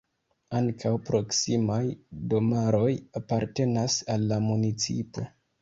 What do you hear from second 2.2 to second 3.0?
domaroj